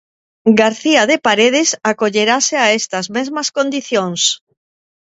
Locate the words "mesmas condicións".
3.15-4.21